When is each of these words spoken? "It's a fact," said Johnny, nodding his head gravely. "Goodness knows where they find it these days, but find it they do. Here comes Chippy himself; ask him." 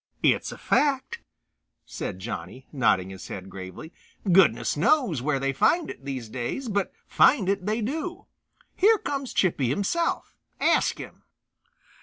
"It's 0.23 0.51
a 0.51 0.57
fact," 0.57 1.21
said 1.85 2.17
Johnny, 2.17 2.65
nodding 2.71 3.11
his 3.11 3.27
head 3.27 3.51
gravely. 3.51 3.93
"Goodness 4.31 4.75
knows 4.75 5.21
where 5.21 5.37
they 5.39 5.53
find 5.53 5.91
it 5.91 6.03
these 6.05 6.27
days, 6.27 6.67
but 6.69 6.91
find 7.05 7.47
it 7.47 7.67
they 7.67 7.81
do. 7.81 8.25
Here 8.75 8.97
comes 8.97 9.31
Chippy 9.31 9.69
himself; 9.69 10.35
ask 10.59 10.97
him." 10.97 11.21